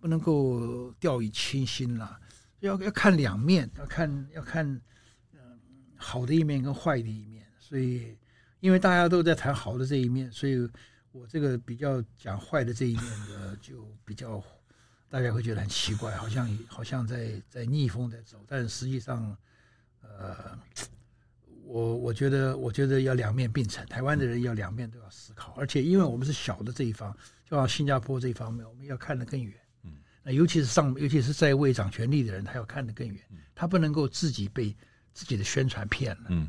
[0.00, 2.18] 不能够掉以轻心了，
[2.58, 4.66] 要要看两面，要看要看
[5.32, 5.40] 嗯
[5.96, 8.18] 好的一面跟坏的一面，所以
[8.58, 10.68] 因为大家都在谈好的这一面，所以
[11.12, 14.42] 我这个比较讲坏的这一面的就比较。
[15.10, 19.36] 大家会觉得很奇怪，好像好像在在逆风在走，但实际上，
[20.02, 20.56] 呃，
[21.64, 27.12] 我我觉得我觉得要两面并存，台湾的人要两面都要思考，而且因为我们是小的这一方，
[27.44, 29.52] 就像新加坡这一方面，我们要看得更远。
[29.82, 29.92] 嗯，
[30.22, 33.20] 那尤其是上，尤其是在位掌权力的人，他要看得更远，
[33.52, 34.72] 他不能够自己被
[35.12, 36.26] 自己的宣传骗了。
[36.28, 36.48] 嗯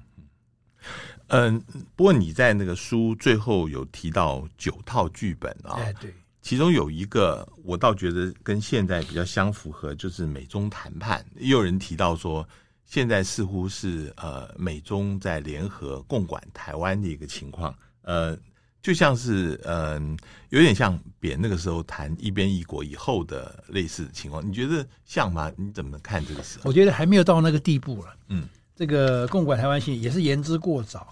[1.29, 1.59] 嗯，
[1.95, 5.77] 不过你在那个书最后有提到九套剧本啊？
[5.77, 6.13] 哎，对。
[6.41, 11.23] 其中有一个，我倒觉得跟现在比较相符合，就是美中谈判。
[11.35, 12.47] 也有人提到说，
[12.85, 18.35] 现在似乎是呃美中在联合共管台湾的一个情况，呃，
[18.81, 20.17] 就像是嗯、呃，
[20.49, 24.45] 有点像扁那个时候谈一边一国以后的类似的情况。
[24.45, 25.51] 你觉得像吗？
[25.55, 26.57] 你怎么看这个事？
[26.63, 28.15] 我觉得还没有到那个地步了。
[28.29, 31.07] 嗯，这个共管台湾性也是言之过早。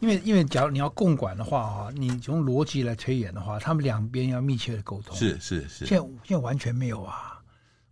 [0.00, 5.16] 因为因为假如你要共管的话啊，你从逻辑来推演的话，他们两边要密切的沟通。
[5.16, 5.86] 是是是。
[5.86, 7.40] 现在现在完全没有啊，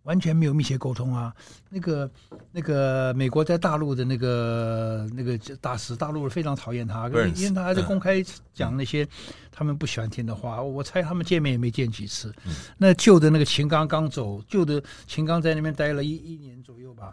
[0.04, 1.34] 完全没有密切沟通啊。
[1.68, 2.10] 那个
[2.52, 9.06] 那个美国在大陆的那个那个大使，大陆非常讨厌他因为他还在公开讲那些
[9.50, 10.58] 他们不喜欢听的话。
[10.58, 12.32] 嗯、我猜他们见面也没见几次。
[12.44, 17.12] 嗯、那旧的那个秦刚刚走，旧的秦刚在那边待了一一年左右吧，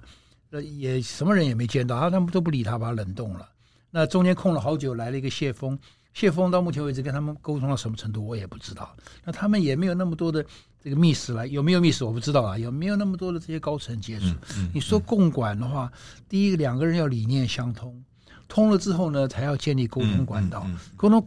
[0.51, 3.49] 那也什么人也没见到，他们都不理他，把他冷冻了。
[3.95, 5.77] 那中间空了好久，来了一个谢峰。
[6.15, 8.95] 谢峰到目前为止跟他们沟通到什么程度，我也不知道。
[9.23, 10.43] 那他们也没有那么多的
[10.84, 12.58] 这个密室来，有没有密室我不知道啊。
[12.58, 14.25] 有没有那么多的这些高层接触？
[14.25, 18.03] 嗯嗯、你说共管的话，嗯、第一个两个人要理念相通，
[18.47, 20.67] 通了之后呢，才要建立沟通管道。
[20.95, 21.23] 沟通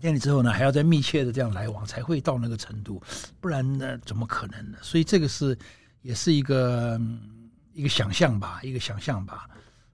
[0.00, 3.02] 建立之后呢，还要再密切的这样来往，才会到那个程度。
[3.40, 4.78] 不然呢，怎么可能呢？
[4.80, 5.56] 所以这个是
[6.02, 7.00] 也是一个
[7.72, 9.48] 一个想象吧，一个想象吧。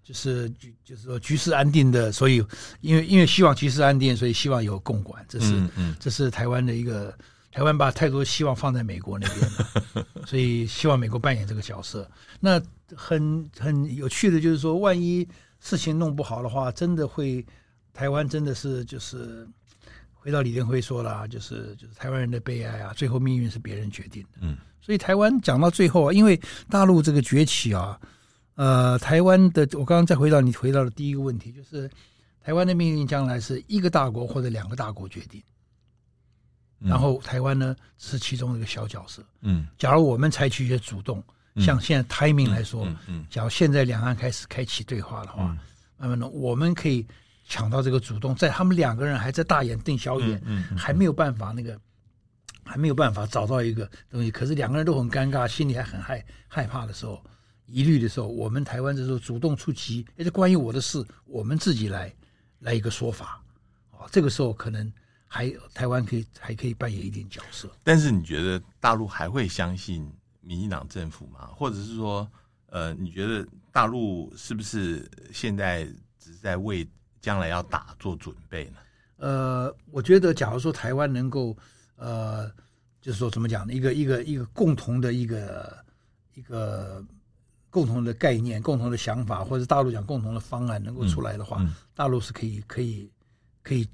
[0.05, 2.45] 就是局，就是说局势安定的，所以
[2.81, 7.17] 因为因为希望局势安定，所以希望有共管，这是、嗯嗯、这是台湾的一个
[7.53, 12.11] 台湾把太多希望放在美国那边了， 所以希望美国扮演这个角色。
[12.41, 12.61] 那
[12.97, 15.27] 很很有趣的就是说，万一
[15.61, 17.45] 事情弄不好的话，真的会
[17.95, 19.47] 台湾真的是就是
[20.13, 24.41] 回到李登辉说了，就是就是台湾人的悲哀啊，最后命运是别人决定的。
[24.41, 26.39] 嗯，所以台湾讲到最后啊，因为
[26.69, 27.97] 大陆这个崛起啊。
[28.55, 31.91] 呃，台湾的，我刚刚再回到你回到的第一个问题，就是
[32.43, 35.43] 台湾的命运将来是一个大国或者两个大国决定。
[36.79, 39.23] 然后台湾呢是其中一个小角色。
[39.41, 41.23] 嗯，假如我们采取一些主动，
[41.59, 45.57] 像现在 timing 来说，嗯嗯，假如现在两岸开始开启对话的话，
[45.97, 47.07] 那么呢，我们可以
[47.49, 51.79] 抢到这个主动，在他们两个人还在大眼瞪小眼，嗯，还没有办法那个，
[52.65, 57.25] 还没有办法找到一个东西，可是两个人都很尴尬，心里还很害害怕的时候，
[57.67, 62.15] 疑虑的时候，我们台湾这时候主动出击，也是关于我的事，我们自己来
[62.61, 63.43] 来一个说法，
[63.91, 64.93] 啊，这个时候可能。
[65.35, 70.07] 还台湾可以还可以扮演一点角色，但是你觉得大陆还会相信
[70.43, 71.47] 民进党政府吗？
[71.57, 72.31] 或者是说，
[72.67, 75.87] 呃，你觉得大陆是不是现在
[76.19, 76.87] 只是在为
[77.23, 78.77] 将来要打做准备呢？
[79.17, 81.57] 呃，我觉得，假如说台湾能够，
[81.97, 82.47] 呃，
[83.01, 83.73] 就是说怎么讲呢？
[83.73, 85.83] 一个一个一个共同的一个
[86.35, 87.03] 一个
[87.73, 93.11] 共同的概念、共同的想法，或者大陆讲共同的方案能够出来的话，嗯嗯、大陆是可以可以
[93.65, 93.89] 可以。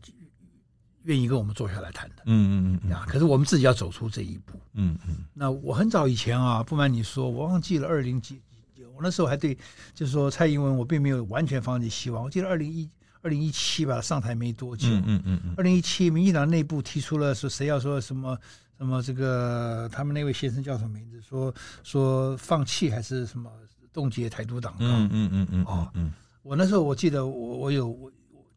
[1.05, 5.25] 愿意跟我们坐下来谈的，嗯嗯嗯啊，可是我们自己要走出这一步，嗯嗯。
[5.33, 8.43] 那我很早以前啊，不瞒你说，我忘记了二零几
[8.75, 9.57] 几，我那时候还对，
[9.95, 12.23] 就是说蔡英文，我并没有完全放弃希望。
[12.23, 12.87] 我记得二零一
[13.23, 15.55] 二零一七吧，上台没多久，嗯嗯嗯。
[15.57, 18.39] 二零一七，民进党内部提出了说，谁要说什么
[18.77, 21.21] 什么这个，他们那位先生叫什么名字？
[21.21, 23.51] 说说放弃还是什么
[23.93, 24.77] 冻结台独党？
[24.79, 25.65] 嗯嗯嗯嗯。
[25.65, 26.13] 哦，嗯。
[26.43, 28.11] 我那时候我记得我我有我。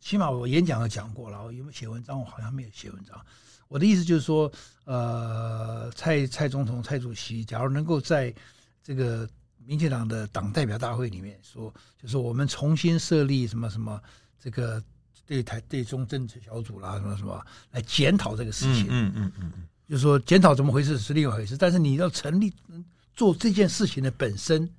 [0.03, 2.19] 起码我演讲有讲过了，我有没有写文章？
[2.19, 3.23] 我好像没有写文章。
[3.67, 4.51] 我的意思就是说，
[4.85, 8.33] 呃，蔡蔡总统、蔡主席，假如能够在
[8.83, 9.29] 这个
[9.63, 11.71] 民进党的党代表大会里面说，
[12.01, 14.01] 就是我们重新设立什么什么
[14.41, 14.83] 这个
[15.25, 18.87] 对台对中政治小组啦，什么什么来检讨这个事情。
[18.89, 22.51] 嗯嗯嗯嗯，就是说检讨怎么回事是另外一回事，但是你要成立
[23.13, 24.69] 做这件事情的本身。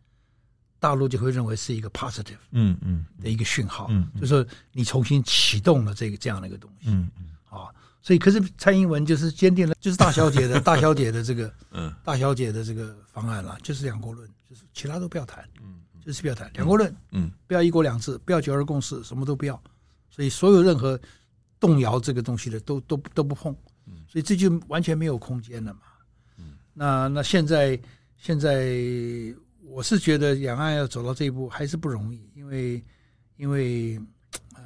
[0.83, 4.21] 大陆就会认为是一个 positive，嗯嗯的一个讯号，嗯，嗯。
[4.21, 7.71] 就是说你重新启动了这个这样的一个东西，嗯嗯，啊，
[8.03, 19.63] 所以可是蔡英文就是坚定了，就是大小姐的 大小姐的这个，嗯，大小姐的这个方案了，就是两国论，就是其他都不要谈，嗯，就是不要谈两国论，嗯，不要一国两制，不要九二共识，什么都不要，
[20.11, 21.01] 所以所有任何
[21.59, 23.55] 动摇这个东西的都都都不碰，
[23.87, 25.81] 嗯，所以这就完全没有空间了嘛，
[26.39, 27.81] 嗯，那那现在
[28.17, 28.77] 现在。
[29.65, 32.85] 我是觉得两岸要走到这一步还是不容易，因为，
[33.39, 33.99] 因为，
[34.55, 34.61] 呃，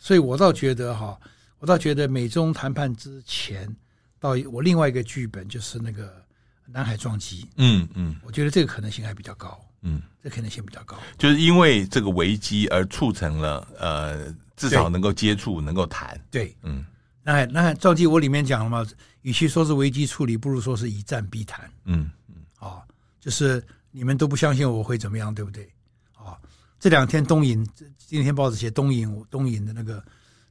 [0.00, 1.16] 所以我倒觉得哈，
[1.60, 3.72] 我倒觉得美中谈判之前，
[4.18, 6.20] 到我另外一个剧本就是那个
[6.66, 16.84] 南海撞击，嗯嗯，我觉得这个可能性还比较高，嗯，这可能性比较高，就是因为这个危机而促成了呃，至少能够接触，能够谈，对，嗯，
[17.22, 18.86] 南海南海撞击我里面讲了嘛，
[19.22, 22.82] 与其说是危机处理，不如说是一战必谈，嗯嗯，啊。
[23.20, 25.70] 就是你们都不相信我会怎么样，对不对？
[26.14, 26.38] 啊，
[26.78, 27.62] 这两天东引，
[27.98, 30.02] 今天报纸写东引，东引的那个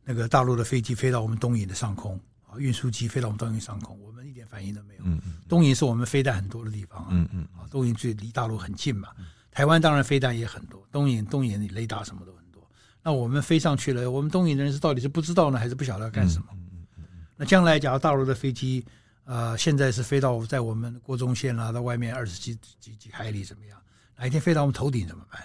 [0.03, 2.15] 那个大陆的飞机飞到我们东引的上空，
[2.47, 4.18] 啊，运输机飞到我们东引上空，我们
[4.49, 5.01] 反应都没有。
[5.05, 7.07] 嗯嗯，东营是我们飞弹很多的地方啊。
[7.11, 9.09] 嗯嗯，啊，东营最离大陆很近嘛。
[9.51, 12.67] 台湾当然飞弹也很多，东营东营雷达什么都很多。
[13.03, 16.47] 那我们飞上去了，我们东营的人是到底是不知道呢，还是不晓得要干什么？
[16.53, 17.03] 嗯嗯嗯。
[17.37, 18.85] 那将来假如大陆的飞机。
[19.25, 23.79] 呃，现在是飞到在我们国中线啦，到外面二十几几几海里怎么样？
[24.17, 25.39] 哪一天飞到我们头顶怎么办？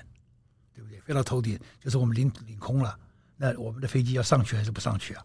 [0.74, 0.98] 对不对？
[1.00, 2.98] 飞到头顶就是我们领领空了，
[3.36, 5.22] 那我们的飞机要上去还是不上去啊？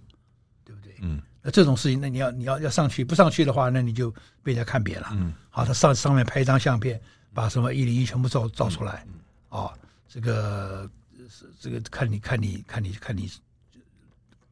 [0.65, 0.93] 对不对？
[0.99, 4.11] 嗯，那这种事情，那你要你要要上去，不上去的话，那你就
[4.43, 5.07] 被人家看扁了。
[5.11, 6.99] 嗯，好，他上上面拍一张相片，
[7.33, 9.13] 把什么一零一全部照照出来，嗯，
[9.49, 9.73] 哦，
[10.07, 10.89] 这个
[11.29, 13.29] 是这个看你看你看你看你。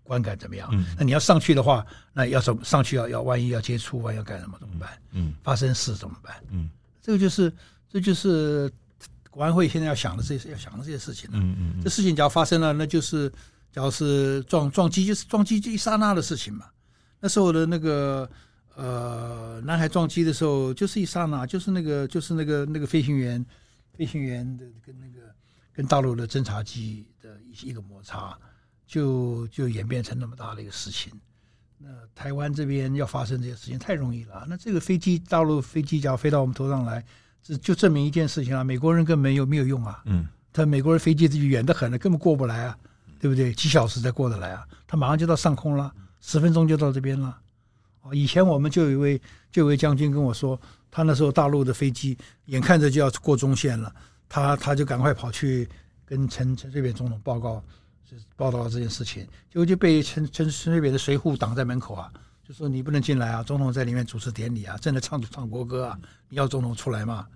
[0.08, 0.70] 观感怎么样？
[0.72, 3.04] 嗯，那你要上去的话，那要怎么上去要？
[3.10, 4.90] 要要万一要接触，万一要干什么怎么办？
[5.12, 6.34] 嗯，发生事怎么办？
[6.50, 6.70] 嗯，
[7.02, 7.52] 这个就是
[7.92, 8.72] 这就是
[9.30, 11.30] 国安会现在要想的这些要想的这些事情。
[11.34, 13.30] 嗯嗯，这事情只要发生了，那就是
[13.70, 16.68] 只要是撞撞击，就是撞击就一刹那的事情嘛。
[17.20, 18.30] 那时候的那个
[18.76, 23.46] 呃南海撞击的时候，就是一刹那，就是那个就是那个那个飞行员
[23.94, 25.28] 飞行员的跟那个
[25.74, 28.38] 跟大陆的侦察机的一一个摩擦。
[28.90, 31.12] 就就演变成那么大的一个事情，
[31.78, 34.46] 那台湾这边要发生这些事情太容易了。
[34.48, 37.04] 那这个飞机，大陆飞机只要飞到我们头上来，
[37.44, 40.02] 这就证明一件事情啊，美国人根本没有没有用啊。
[40.06, 42.78] 嗯，他美国人飞机远得很了，根本过不来啊，
[43.20, 43.54] 对不对？
[43.54, 47.38] 几小时才过得来啊，他马上就到上空了，十分钟就到这边了。
[48.02, 49.22] 哦，以前我们就有一位
[49.52, 53.94] 就有一位将军跟我说，他那时候大陆的飞机眼看着就要过中线了，
[54.30, 55.68] 他他就赶快跑去
[56.06, 57.64] 跟陈陈水扁总统报告。
[58.10, 62.10] 就是报道了这件事情，结果就被陈陈陈水扁的随扈挡在门口啊，
[62.42, 67.28] 就说你不能进来啊，总统在里面主持典礼啊，正在唱唱国歌啊，你要总统出来嘛？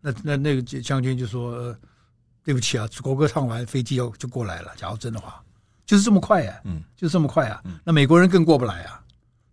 [0.00, 1.78] 那那那个将军就说、呃
[2.42, 4.72] ：“对不起啊，国歌唱完，飞机要就过来了。
[4.78, 5.44] 假如真的话，
[5.86, 7.62] 就是这么快啊，嗯，就是这么快啊。
[7.84, 9.02] 那美国人更过不来啊，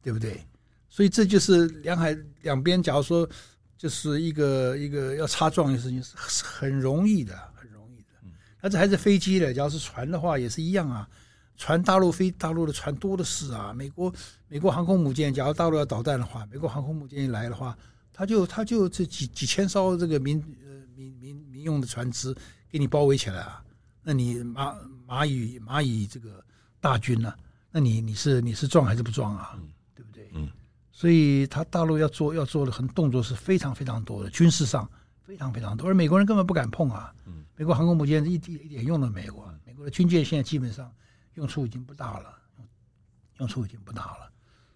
[0.01, 0.41] 对不对？
[0.89, 3.27] 所以这就是两海两边，假如说
[3.77, 8.07] 就是一个一个要擦撞的事情，是很容易的，很容易的。
[8.61, 11.07] 那这还是飞机的，假如是船的话，也是一样啊。
[11.57, 13.71] 船大陆飞大陆的船多的是啊。
[13.73, 14.13] 美国
[14.47, 17.77] 美国航空母舰，假如大陆要导弹的话，美国航空母舰一来的话，
[18.11, 22.35] 他就他就这几几千艘这个民呃民民民用的船只
[22.69, 23.63] 给你包围起来啊。
[24.03, 24.75] 那你蚂
[25.11, 26.41] 蚂蚁蚂蚁这个
[26.79, 27.37] 大军呢、啊？
[27.69, 29.59] 那你你是你是撞还是不撞啊？
[29.93, 30.29] 对不对？
[30.33, 30.49] 嗯。
[30.89, 34.89] 所以他大陆要做要做的很动作是非常非常多的，军事上
[35.21, 37.13] 非常非常多，而美国人根本不敢碰啊。
[37.25, 37.43] 嗯。
[37.57, 39.53] 美国航空母舰一点一点用都没有啊。
[39.65, 40.89] 美国的军舰现在基本上
[41.33, 42.33] 用处已经不大了，
[43.39, 44.31] 用处已经不大了。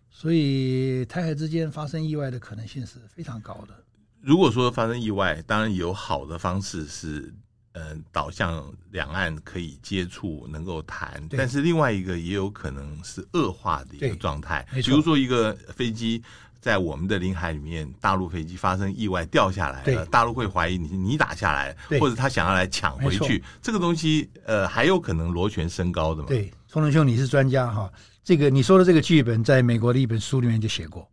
[0.10, 3.84] 所以台海之间发生意外的可能性是非常高的。
[4.20, 7.34] 如果说发生意外，当然有好的方式是。
[7.76, 14.66] 嗯、呃，导向两岸可以接触，能够谈，但是另外一个也有可能是恶化的一个状态。
[14.72, 16.24] 比如说，一个飞机
[16.62, 26.30] 在我们的领海里面，大陆飞机发生意外掉下来了，大陆会怀疑你你打下来，或者他想要来抢回去，这个东西呃还有可能螺旋升高的嘛？
[26.30, 27.92] 对，冲龙兄，你是专家哈，
[28.24, 31.06] 这个你说的这个剧本在美国的一本书里面就写过，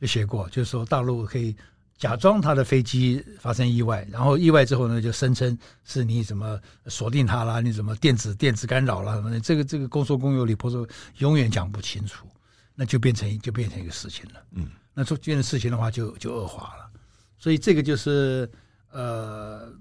[0.00, 1.56] 就写过，就是说大陆可以。
[1.98, 10.86] 假装他的飞机发生意外，然后意外之后呢，就声称是你怎么锁定他啦，你怎么电子电子干扰了什么的，这个这个公说公有理，婆说
[11.18, 12.26] 永远讲不清楚，
[12.74, 14.42] 那就变成就变成一个事情了。
[14.52, 16.90] 嗯，那做这件事情的话就，就就恶化了。
[17.38, 18.50] 所以这个就是
[18.90, 19.72] 呃，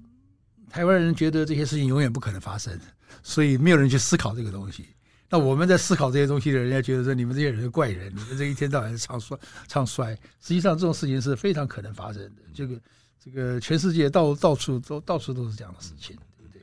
[0.70, 2.80] 台湾人觉得这些事情永远不可能发生，
[3.24, 4.86] 所以没有人去思考这个东西。
[5.32, 10.14] 那我们在思考这些东西的人，家觉得说你们这些人是怪人，你们这一天到晚唱衰唱衰。
[10.42, 12.42] 实际上这种事情是非常可能发生的。
[12.54, 12.78] 这个
[13.18, 16.62] 这个全世界到到处都到处都是这样的事情，对不对？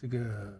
[0.00, 0.56] 这个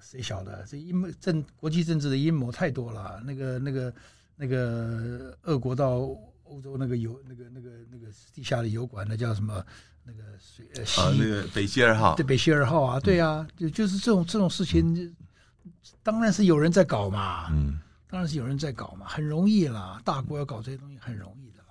[0.00, 0.64] 谁晓得？
[0.70, 3.20] 这阴谋政国际政治的阴谋太多了。
[3.24, 3.92] 那个那个
[4.36, 5.96] 那个俄国到
[6.44, 9.64] 欧洲那个油那个那个那个地下的油管，那叫什么？
[10.04, 15.12] 那个水呃西、啊、那个北溪二号，对北溪二号啊，对啊，就就是这种这种事情。
[15.92, 21.68] 嗯当然是有人在搞嘛，嗯，当然是有人在搞嘛，很容易啦，大国要搞这些东西很容易的啦。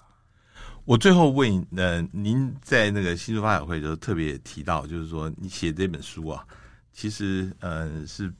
[0.83, 6.45] 我最后问，呃，您在那个新书发表会的时候特别提到，就是说你写这本书啊，
[6.91, 8.31] 其实呃是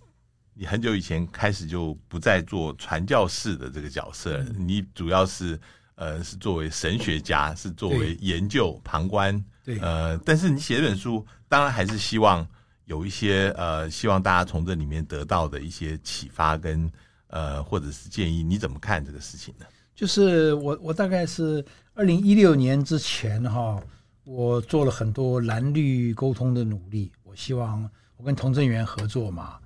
[0.54, 5.60] 你很久以前开始就不再做传教士的这个角色，嗯，你主要是
[5.96, 12.46] 呃是作为神学家，是作为研究旁观，对，呃，但是你写这本书，当然还是希望。
[12.86, 16.92] 有一些呃，希望大家从这里面得到的一些启发跟
[17.28, 19.66] 呃，或者是建议，你怎么看这个事情呢？
[19.96, 23.82] 就是我我大概是二零一六年之前哈，
[24.24, 27.12] 我做了很多蓝绿沟通的努力。
[27.24, 29.58] 我希望我跟童振源合作嘛，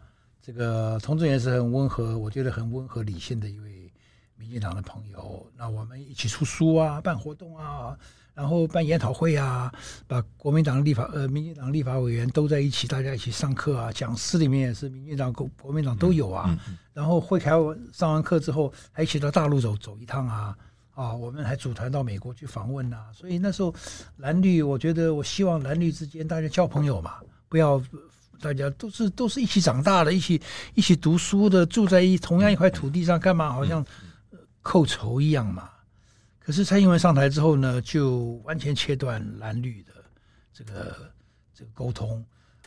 [0.41, 3.91] 这个童振源是很温和，我觉得很温和理性的一位
[4.37, 5.45] 民进党的朋友。
[5.57, 7.97] 那我们一起出书啊，办活动啊。
[8.39, 9.69] 然后办研讨会啊，
[10.07, 13.91] 把国民党立法呃，民进党立法委员都在一起，大家一起上课啊。
[13.91, 16.45] 讲师里面也是民进党、国国民党都有啊。
[16.47, 20.55] 嗯嗯、然后会开完上完课之后，还一起到大陆走走一趟啊
[20.95, 21.13] 啊！
[21.13, 23.07] 我们还组团到美国去访问啊。
[23.13, 23.75] 所以那时候
[24.15, 27.15] 蓝绿，我觉得我希望蓝绿之间大家交朋友嘛，
[27.49, 27.83] 不要
[28.39, 30.41] 大家都是都是一起长大的，一起
[30.75, 33.85] 一起读书的，住在一同样一块土地上，干嘛好像
[34.61, 35.69] 扣仇一样嘛。
[36.49, 39.93] 可是蔡英文上台之后呢，就完全切断蓝绿的
[40.51, 41.13] 这个
[41.53, 42.25] 这个沟通，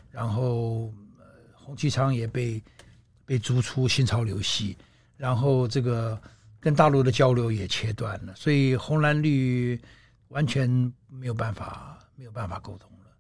[0.09, 2.62] 然后呃，洪启昌也被
[3.24, 4.78] 被逐出新潮流系，
[5.16, 6.16] 然后这个
[6.61, 9.76] 跟大陆的交流也切断了，所以红蓝绿
[10.28, 10.70] 完全
[11.09, 13.11] 没有办法没有办法沟通了，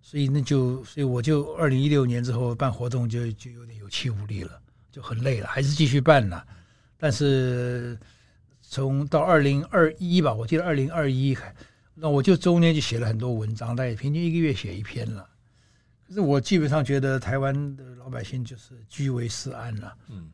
[0.00, 4.58] 所以那就所以我就二零一六年之后办活动就就有点有气无力了，
[4.90, 6.42] 就很累了，还是继续办了，
[6.96, 7.98] 但是。
[8.68, 11.36] 从到二零二一吧，我记得二零二一，
[11.94, 15.26] 那我就中间就写了很多文章，大概平均一个月写一篇了。
[16.06, 19.96] 可是我基本上觉得台湾的老百姓就是居危思安了。
[20.08, 20.28] 嗯，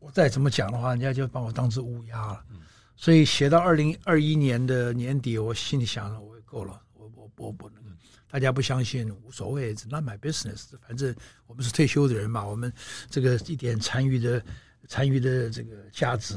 [0.00, 2.44] 我再怎么讲的话，人家就把我当成乌鸦了。
[2.50, 2.60] 嗯，
[2.96, 7.82] 所以写到二零二一年的年底，我心里想了，我也够了，我我我不能，
[8.28, 10.64] 大家不相信无所谓，It's not my business。
[10.86, 11.14] 反正
[11.46, 12.72] 我们是退休的人嘛，我们
[13.08, 14.42] 这个一点参与的。
[14.86, 16.34] 参与的这个价值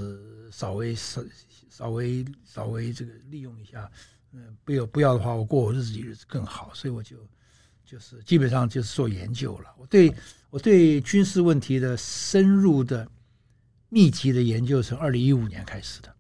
[0.52, 1.24] 稍微稍
[1.70, 3.89] 稍微稍微这个利用一下，
[4.34, 7.16] 嗯，不要不要的话，我过我日子日子更好，所以我就
[7.86, 9.74] 就是基本上就是做研究了。
[9.78, 10.14] 我对
[10.49, 13.10] 我对军事问题的深入的
[13.89, 16.14] 密集的研究，从二零一五年开始的。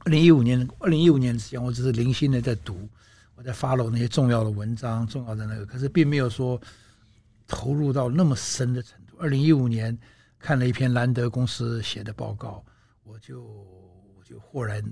[0.00, 2.88] 二零一五年，二零一五年之前，我只是零星的在读，
[3.34, 6.60] 我在 follow 那些重要的文章，重要的那个，可是并没有说
[7.46, 9.16] 投入到那么深的程度。
[9.18, 9.96] 二零一五年。
[10.36, 12.62] 看了一篇兰德公司写的报告，
[13.04, 14.82] 我就我就豁然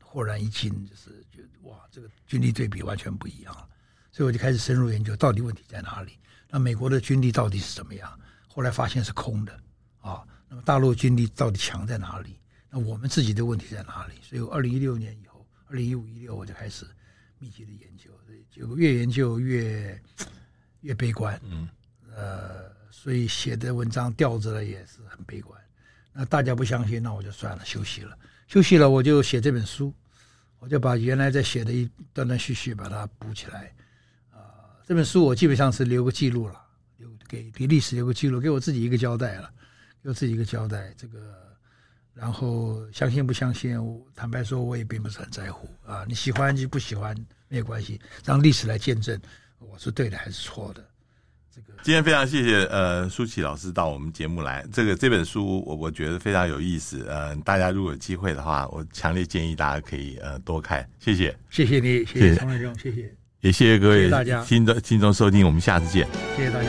[0.00, 3.68] 豁然一惊，就是觉得哇，这个军力对比完全不一样了，
[4.12, 6.18] 所以我就开始深入研究到底问题在哪里。
[6.48, 8.20] 那美国的军力到底是怎么样？
[8.46, 9.52] 后来发现是空的
[10.00, 10.24] 啊。
[10.48, 12.38] 那么大陆军力到底强在哪里？
[12.70, 14.14] 那我们自己的问题在哪里？
[14.22, 16.86] 所以，二零一六年以后，二零一五一六我就开始
[17.38, 18.10] 密集的研究，
[18.50, 20.00] 就越研究越
[20.82, 21.40] 越悲观。
[21.44, 21.68] 嗯，
[22.14, 25.60] 呃，所以写的文章调子呢也是很悲观。
[26.16, 28.16] 那大家不相信，那我就算了，休息了。
[28.46, 29.92] 休息了，我就写这本书，
[30.60, 33.74] 我就把原来在写的一断断续续把它补起来。
[34.30, 36.64] 啊、这本书我基本上是留个记录了，
[36.98, 39.50] 留给给历史留个记录，给我自己一个交代了，
[40.02, 40.94] 给我自己一个交代。
[40.96, 41.18] 这个，
[42.12, 43.76] 然后相信不相信，
[44.14, 46.04] 坦白说，我也并不是很在乎啊。
[46.06, 47.16] 你喜欢就不喜欢
[47.48, 49.20] 没有关系，让历史来见证
[49.58, 50.86] 我是对的还是错的。
[51.82, 64.42] 今天非常谢谢呃舒淇老师到我们节目来，这个这本书我我觉得非常有意思，呃，大家如果有机会的话，我强烈建议大家可以呃多看，谢谢，谢谢你，谢谢常文忠，谢谢，也谢谢各位大家。
[64.44, 66.68] 听众听众收听，我们下次见，谢谢大家。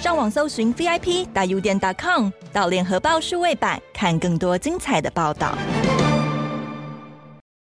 [0.00, 5.56] 上网搜寻 VIP 大 U 点 .com 到联合报数位版看更多精彩的报道。